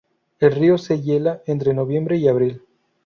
[0.39, 2.63] El río se hiela entre noviembre y abril.